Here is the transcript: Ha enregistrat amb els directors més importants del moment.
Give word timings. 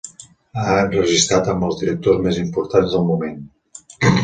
Ha 0.61 0.77
enregistrat 0.85 1.51
amb 1.53 1.67
els 1.67 1.77
directors 1.83 2.25
més 2.25 2.41
importants 2.47 2.97
del 2.99 3.07
moment. 3.13 3.39